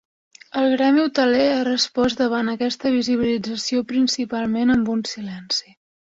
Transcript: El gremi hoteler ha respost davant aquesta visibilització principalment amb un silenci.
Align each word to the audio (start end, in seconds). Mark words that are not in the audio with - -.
El 0.59 0.69
gremi 0.69 1.03
hoteler 1.03 1.43
ha 1.57 1.67
respost 1.67 2.21
davant 2.23 2.49
aquesta 2.55 2.93
visibilització 2.97 3.83
principalment 3.93 4.77
amb 4.79 4.93
un 4.97 5.07
silenci. 5.13 5.71